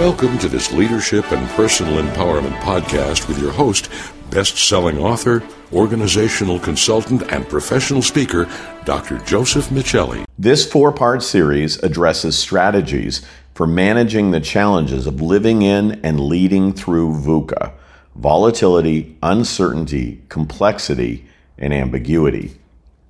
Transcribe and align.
Welcome 0.00 0.38
to 0.38 0.48
this 0.48 0.72
leadership 0.72 1.30
and 1.30 1.46
personal 1.50 2.02
empowerment 2.02 2.58
podcast 2.60 3.28
with 3.28 3.38
your 3.38 3.52
host, 3.52 3.90
best 4.30 4.56
selling 4.56 4.96
author, 4.96 5.42
organizational 5.74 6.58
consultant, 6.58 7.30
and 7.30 7.46
professional 7.46 8.00
speaker, 8.00 8.48
Dr. 8.86 9.18
Joseph 9.18 9.68
Michelli. 9.68 10.24
This 10.38 10.64
four 10.64 10.90
part 10.90 11.22
series 11.22 11.76
addresses 11.82 12.38
strategies 12.38 13.20
for 13.52 13.66
managing 13.66 14.30
the 14.30 14.40
challenges 14.40 15.06
of 15.06 15.20
living 15.20 15.60
in 15.60 16.00
and 16.02 16.18
leading 16.18 16.72
through 16.72 17.20
VUCA 17.20 17.70
volatility, 18.14 19.18
uncertainty, 19.22 20.22
complexity, 20.30 21.26
and 21.58 21.74
ambiguity. 21.74 22.52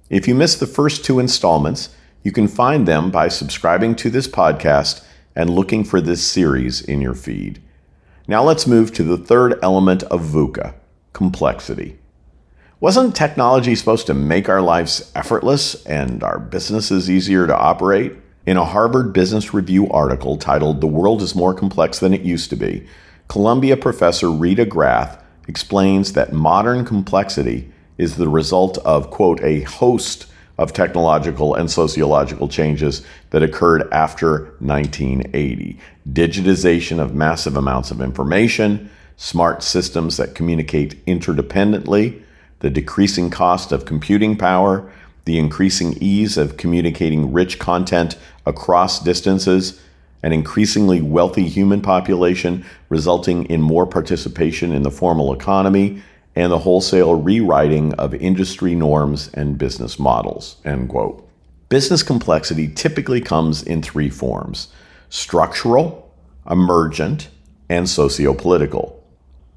If 0.09 0.27
you 0.27 0.35
missed 0.35 0.59
the 0.59 0.67
first 0.67 1.05
two 1.05 1.21
installments, 1.21 1.91
you 2.25 2.33
can 2.33 2.49
find 2.49 2.89
them 2.89 3.13
by 3.13 3.29
subscribing 3.29 3.95
to 3.95 4.11
this 4.11 4.27
podcast 4.27 5.05
and 5.41 5.49
looking 5.49 5.83
for 5.85 6.03
this 6.03 6.23
series 6.23 6.83
in 6.83 7.01
your 7.01 7.15
feed. 7.15 7.63
Now 8.29 8.43
let's 8.43 8.67
move 8.67 8.93
to 8.93 9.03
the 9.03 9.17
third 9.17 9.59
element 9.63 10.03
of 10.03 10.21
VUCA 10.21 10.75
complexity. 11.15 11.99
Wasn't 12.79 13.17
technology 13.17 13.75
supposed 13.75 14.07
to 14.09 14.15
make 14.15 14.51
our 14.51 14.61
lives 14.61 15.11
effortless 15.15 15.83
and 15.87 16.23
our 16.23 16.39
businesses 16.39 17.11
easier 17.11 17.47
to 17.47 17.57
operate? 17.57 18.17
In 18.45 18.59
a 18.59 18.67
Harvard 18.67 19.15
Business 19.15 19.55
Review 19.55 19.89
article 19.89 20.37
titled 20.37 20.83
The 20.83 20.87
World 20.87 21.23
is 21.23 21.35
More 21.35 21.55
Complex 21.55 21.99
Than 21.99 22.13
It 22.13 22.21
Used 22.21 22.51
to 22.51 22.57
Be, 22.57 22.87
Columbia 23.29 23.79
professor 23.79 24.31
Rita 24.31 24.67
McGrath 24.67 25.23
explains 25.49 26.13
that 26.13 26.35
modern 26.35 26.85
complexity 26.85 27.73
is 27.97 28.17
the 28.17 28.29
result 28.29 28.77
of, 28.79 29.11
quote, 29.11 29.43
a 29.43 29.63
host 29.63 30.27
of 30.61 30.75
technological 30.75 31.55
and 31.55 31.71
sociological 31.71 32.47
changes 32.47 33.03
that 33.31 33.43
occurred 33.43 33.91
after 33.93 34.55
1980. 34.59 35.79
Digitization 36.13 37.01
of 37.01 37.15
massive 37.15 37.57
amounts 37.57 37.91
of 37.91 38.03
information, 38.03 38.91
smart 39.17 39.63
systems 39.63 40.19
that 40.19 40.35
communicate 40.35 41.03
interdependently, 41.07 42.21
the 42.59 42.69
decreasing 42.69 43.31
cost 43.31 43.73
of 43.73 43.87
computing 43.87 44.37
power, 44.37 44.93
the 45.25 45.39
increasing 45.39 45.95
ease 45.99 46.37
of 46.37 46.59
communicating 46.59 47.33
rich 47.33 47.59
content 47.59 48.19
across 48.45 49.03
distances, 49.03 49.81
an 50.23 50.35
increasingly 50.35 51.01
wealthy 51.01 51.49
human 51.49 51.81
population 51.81 52.67
resulting 52.91 53.47
in 53.47 53.63
more 53.63 53.87
participation 53.87 54.73
in 54.73 54.83
the 54.83 54.91
formal 54.91 55.33
economy, 55.33 56.03
and 56.37 56.53
the 56.53 56.59
wholesale 56.59 57.15
rewriting 57.15 57.93
of 57.95 58.15
industry 58.15 58.75
norms 58.75 59.31
and 59.35 59.59
business 59.59 59.99
models. 59.99 60.57
End 60.65 60.89
quote. 60.89 61.29
Business 61.69 62.03
complexity 62.03 62.69
typically 62.69 63.21
comes 63.21 63.63
in 63.63 63.83
three 63.83 64.11
forms 64.11 64.69
structural, 65.09 66.13
emergent, 66.49 67.29
and 67.69 67.87
sociopolitical. 67.87 68.95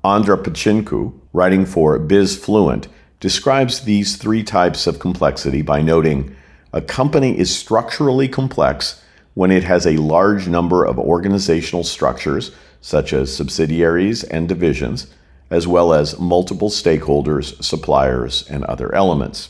Andra 0.04 0.38
Picincu, 0.38 1.14
writing 1.32 1.66
for 1.66 1.98
BizFluent, 2.00 2.88
describes 3.20 3.82
these 3.82 4.18
three 4.18 4.44
types 4.44 4.86
of 4.86 5.00
complexity 5.00 5.62
by 5.62 5.82
noting 5.82 6.36
a 6.74 6.82
company 6.82 7.38
is 7.38 7.56
structurally 7.56 8.28
complex 8.28 9.02
when 9.36 9.52
it 9.52 9.64
has 9.64 9.86
a 9.86 9.98
large 9.98 10.48
number 10.48 10.84
of 10.84 11.00
organizational 11.00 11.84
structures, 11.84 12.52
such 12.82 13.14
as 13.14 13.36
subsidiaries 13.36 14.24
and 14.24 14.50
divisions, 14.50 15.08
as 15.54 15.68
well 15.68 15.94
as 15.94 16.18
multiple 16.18 16.70
stakeholders, 16.72 17.64
suppliers, 17.64 18.44
and 18.50 18.64
other 18.64 18.94
elements. 18.96 19.50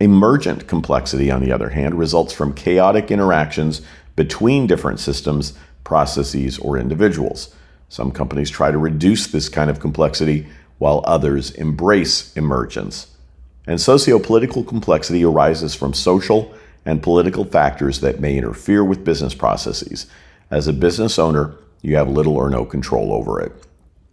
Emergent 0.00 0.66
complexity, 0.66 1.30
on 1.30 1.40
the 1.40 1.52
other 1.52 1.68
hand, 1.68 1.96
results 1.96 2.32
from 2.32 2.52
chaotic 2.52 3.12
interactions 3.12 3.80
between 4.16 4.66
different 4.66 4.98
systems, 4.98 5.52
processes, 5.84 6.58
or 6.58 6.76
individuals. 6.76 7.54
Some 7.88 8.10
companies 8.10 8.50
try 8.50 8.72
to 8.72 8.76
reduce 8.76 9.28
this 9.28 9.48
kind 9.48 9.70
of 9.70 9.78
complexity 9.78 10.48
while 10.78 11.04
others 11.06 11.52
embrace 11.52 12.36
emergence. 12.36 13.06
And 13.68 13.78
sociopolitical 13.78 14.66
complexity 14.66 15.24
arises 15.24 15.76
from 15.76 15.94
social 15.94 16.52
and 16.84 17.04
political 17.04 17.44
factors 17.44 18.00
that 18.00 18.18
may 18.18 18.36
interfere 18.36 18.82
with 18.82 19.04
business 19.04 19.34
processes. 19.34 20.08
As 20.50 20.66
a 20.66 20.72
business 20.72 21.20
owner, 21.20 21.54
you 21.82 21.94
have 21.94 22.08
little 22.08 22.36
or 22.36 22.50
no 22.50 22.64
control 22.64 23.12
over 23.12 23.40
it. 23.40 23.52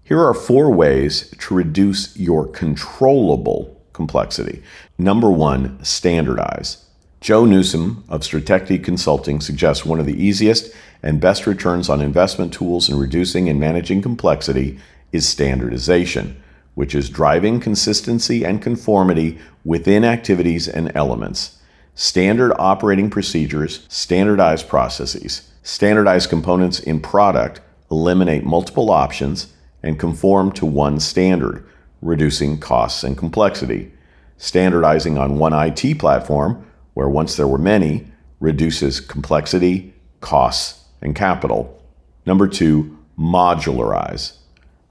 Here 0.04 0.20
are 0.20 0.34
four 0.34 0.72
ways 0.72 1.34
to 1.40 1.54
reduce 1.54 2.18
your 2.18 2.48
controllable 2.48 3.82
complexity. 3.94 4.62
Number 4.98 5.32
one, 5.32 5.84
standardize. 5.84 6.86
Joe 7.22 7.46
Newsom 7.46 8.04
of 8.10 8.22
Stratechery 8.22 8.84
Consulting 8.84 9.40
suggests 9.40 9.86
one 9.86 10.00
of 10.00 10.06
the 10.06 10.22
easiest 10.22 10.74
and 11.02 11.22
best 11.22 11.48
returns 11.48 11.90
on 11.90 12.02
investment 12.02 12.54
tools 12.54 12.90
in 12.90 12.98
reducing 12.98 13.48
and 13.48 13.60
managing 13.60 14.02
complexity 14.02 14.78
is 15.12 15.28
standardization 15.28 16.42
which 16.76 16.96
is 16.96 17.10
driving 17.10 17.60
consistency 17.60 18.44
and 18.44 18.62
conformity 18.62 19.38
within 19.64 20.04
activities 20.04 20.68
and 20.68 20.92
elements, 20.96 21.60
standard 21.96 22.54
operating 22.58 23.10
procedures, 23.10 23.86
standardized 23.90 24.68
processes, 24.68 25.52
standardized 25.62 26.30
components 26.30 26.80
in 26.80 27.00
product, 27.00 27.62
eliminate 27.92 28.44
multiple 28.44 28.90
options, 28.90 29.54
and 29.84 30.00
conform 30.00 30.52
to 30.54 30.66
one 30.66 31.00
standard, 31.00 31.68
reducing 32.02 32.58
costs 32.58 33.04
and 33.04 33.18
complexity. 33.18 33.92
Standardizing 34.38 35.18
on 35.18 35.38
one 35.38 35.54
IT 35.54 36.00
platform, 36.00 36.66
where 36.94 37.10
once 37.10 37.36
there 37.36 37.48
were 37.48 37.58
many, 37.58 38.08
reduces 38.40 39.00
complexity, 39.00 39.94
costs, 40.22 40.86
and 41.02 41.16
capital. 41.16 41.82
Number 42.26 42.48
two, 42.48 42.98
modularize. 43.18 44.38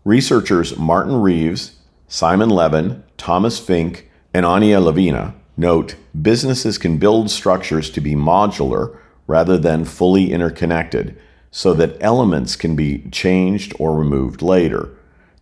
Researchers 0.05 0.77
Martin 0.77 1.21
Reeves, 1.21 1.77
Simon 2.09 2.51
Levin, 2.51 3.03
Thomas 3.17 3.59
Fink, 3.59 4.11
and 4.35 4.45
Ania 4.45 4.83
Levina 4.83 5.35
note 5.57 5.97
businesses 6.21 6.79
can 6.79 6.99
build 6.99 7.31
structures 7.31 7.91
to 7.91 8.01
be 8.01 8.15
modular 8.15 8.97
rather 9.27 9.57
than 9.57 9.85
fully 9.85 10.33
interconnected 10.33 11.19
so 11.53 11.75
that 11.75 11.97
elements 12.01 12.57
can 12.57 12.75
be 12.75 13.07
changed 13.13 13.75
or 13.79 13.95
removed 13.95 14.43
later. 14.43 14.89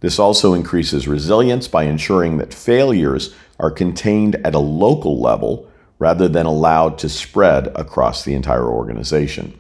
This 0.01 0.19
also 0.19 0.53
increases 0.53 1.09
resilience 1.09 1.69
by 1.69 1.85
ensuring 1.85 2.37
that 2.39 2.53
failures 2.53 3.35
are 3.59 3.71
contained 3.71 4.35
at 4.45 4.55
a 4.55 4.59
local 4.59 5.21
level 5.21 5.71
rather 5.99 6.27
than 6.27 6.47
allowed 6.47 6.99
to 6.99 7.09
spread 7.09 7.69
across 7.69 8.25
the 8.25 8.35
entire 8.35 8.67
organization. 8.67 9.59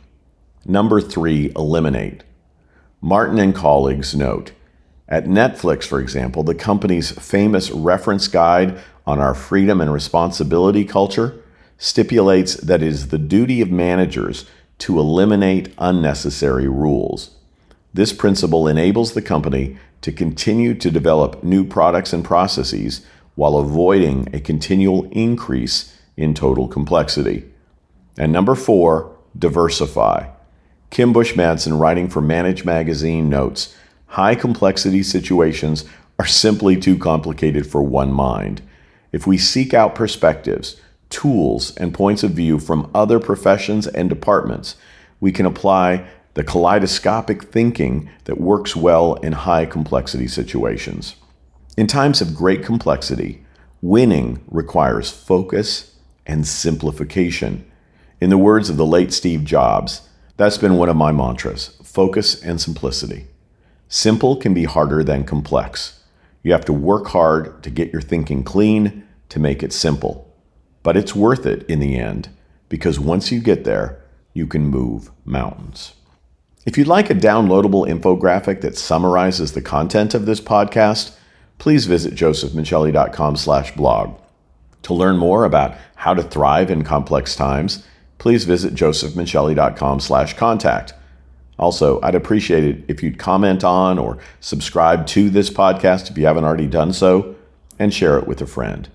Number 0.66 1.00
three, 1.00 1.52
eliminate. 1.54 2.24
Martin 3.00 3.38
and 3.38 3.54
colleagues 3.54 4.14
note 4.14 4.52
at 5.08 5.26
Netflix, 5.26 5.84
for 5.84 6.00
example, 6.00 6.42
the 6.42 6.54
company's 6.54 7.10
famous 7.12 7.70
reference 7.70 8.26
guide 8.26 8.80
on 9.06 9.20
our 9.20 9.34
freedom 9.34 9.80
and 9.80 9.92
responsibility 9.92 10.84
culture 10.84 11.34
stipulates 11.78 12.54
that 12.56 12.82
it 12.82 12.88
is 12.88 13.08
the 13.08 13.18
duty 13.18 13.60
of 13.60 13.70
managers 13.70 14.46
to 14.80 14.98
eliminate 14.98 15.72
unnecessary 15.78 16.68
rules. 16.68 17.30
This 17.92 18.12
principle 18.12 18.68
enables 18.68 19.12
the 19.12 19.22
company 19.22 19.78
to 20.02 20.12
continue 20.12 20.74
to 20.74 20.90
develop 20.90 21.42
new 21.42 21.64
products 21.64 22.12
and 22.12 22.24
processes 22.24 23.04
while 23.34 23.56
avoiding 23.56 24.28
a 24.34 24.40
continual 24.40 25.08
increase 25.12 25.96
in 26.16 26.34
total 26.34 26.68
complexity. 26.68 27.44
And 28.18 28.32
number 28.32 28.54
four, 28.54 29.16
diversify. 29.38 30.28
Kim 30.90 31.12
Bush 31.12 31.34
Madsen, 31.34 31.78
writing 31.78 32.08
for 32.08 32.20
Manage 32.20 32.64
Magazine, 32.64 33.28
notes 33.28 33.76
high 34.06 34.34
complexity 34.34 35.02
situations 35.04 35.84
are 36.18 36.26
simply 36.26 36.76
too 36.76 36.98
complicated 36.98 37.66
for 37.66 37.80
one 37.82 38.12
mind. 38.12 38.60
If 39.12 39.26
we 39.26 39.38
seek 39.38 39.72
out 39.72 39.94
perspectives, 39.94 40.80
tools, 41.10 41.76
and 41.76 41.92
points 41.92 42.22
of 42.22 42.30
view 42.30 42.58
from 42.58 42.90
other 42.94 43.20
professions 43.20 43.86
and 43.86 44.08
departments, 44.08 44.76
we 45.20 45.32
can 45.32 45.44
apply 45.44 46.06
the 46.34 46.44
kaleidoscopic 46.44 47.44
thinking 47.44 48.08
that 48.24 48.40
works 48.40 48.74
well 48.74 49.14
in 49.14 49.32
high 49.32 49.66
complexity 49.66 50.28
situations. 50.28 51.16
In 51.76 51.86
times 51.86 52.20
of 52.20 52.34
great 52.34 52.64
complexity, 52.64 53.44
winning 53.82 54.42
requires 54.48 55.10
focus 55.10 55.96
and 56.26 56.46
simplification. 56.46 57.68
In 58.20 58.30
the 58.30 58.38
words 58.38 58.70
of 58.70 58.76
the 58.76 58.86
late 58.86 59.12
Steve 59.12 59.44
Jobs, 59.44 60.08
that's 60.36 60.58
been 60.58 60.76
one 60.76 60.88
of 60.88 60.96
my 60.96 61.12
mantras 61.12 61.76
focus 61.82 62.40
and 62.42 62.60
simplicity. 62.60 63.26
Simple 63.88 64.36
can 64.36 64.54
be 64.54 64.64
harder 64.64 65.02
than 65.02 65.24
complex. 65.24 66.04
You 66.44 66.52
have 66.52 66.64
to 66.66 66.72
work 66.72 67.08
hard 67.08 67.62
to 67.64 67.70
get 67.70 67.92
your 67.92 68.00
thinking 68.00 68.44
clean 68.44 69.06
to 69.30 69.40
make 69.40 69.62
it 69.64 69.72
simple. 69.72 70.29
But 70.82 70.96
it's 70.96 71.14
worth 71.14 71.46
it 71.46 71.64
in 71.68 71.78
the 71.78 71.98
end 71.98 72.30
because 72.68 72.98
once 72.98 73.30
you 73.30 73.40
get 73.40 73.62
there, 73.64 74.00
you 74.32 74.46
can 74.46 74.66
move 74.66 75.10
mountains. 75.24 75.94
If 76.64 76.78
you'd 76.78 76.86
like 76.86 77.10
a 77.10 77.14
downloadable 77.14 77.88
infographic 77.88 78.60
that 78.60 78.78
summarizes 78.78 79.52
the 79.52 79.62
content 79.62 80.14
of 80.14 80.26
this 80.26 80.40
podcast, 80.40 81.16
please 81.58 81.86
visit 81.86 82.14
josephmichelli.com/blog. 82.14 84.14
To 84.82 84.94
learn 84.94 85.18
more 85.18 85.44
about 85.44 85.74
how 85.96 86.14
to 86.14 86.22
thrive 86.22 86.70
in 86.70 86.84
complex 86.84 87.36
times, 87.36 87.84
please 88.18 88.44
visit 88.44 88.74
josephmichelli.com/contact. 88.74 90.94
Also, 91.58 92.00
I'd 92.02 92.14
appreciate 92.14 92.64
it 92.64 92.84
if 92.88 93.02
you'd 93.02 93.18
comment 93.18 93.64
on 93.64 93.98
or 93.98 94.16
subscribe 94.40 95.06
to 95.08 95.28
this 95.28 95.50
podcast 95.50 96.10
if 96.10 96.16
you 96.16 96.24
haven't 96.26 96.44
already 96.44 96.66
done 96.66 96.92
so 96.92 97.34
and 97.78 97.92
share 97.92 98.16
it 98.18 98.26
with 98.26 98.40
a 98.40 98.46
friend. 98.46 98.88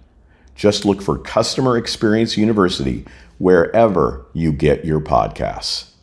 Just 0.56 0.86
look 0.86 1.02
for 1.02 1.18
Customer 1.18 1.78
Experience 1.78 2.38
University 2.38 3.06
wherever 3.38 4.26
you 4.34 4.52
get 4.54 4.86
your 4.86 5.02
podcasts. 5.02 5.95